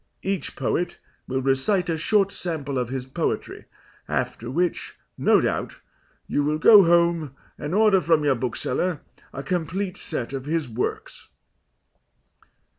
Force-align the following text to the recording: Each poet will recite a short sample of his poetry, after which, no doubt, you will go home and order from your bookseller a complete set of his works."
Each 0.23 0.55
poet 0.55 0.99
will 1.27 1.43
recite 1.43 1.87
a 1.87 1.95
short 1.95 2.31
sample 2.31 2.79
of 2.79 2.89
his 2.89 3.05
poetry, 3.05 3.65
after 4.07 4.49
which, 4.49 4.97
no 5.15 5.39
doubt, 5.39 5.79
you 6.25 6.43
will 6.43 6.57
go 6.57 6.83
home 6.85 7.35
and 7.55 7.75
order 7.75 8.01
from 8.01 8.23
your 8.23 8.33
bookseller 8.33 9.01
a 9.31 9.43
complete 9.43 9.97
set 9.97 10.33
of 10.33 10.45
his 10.47 10.67
works." 10.67 11.29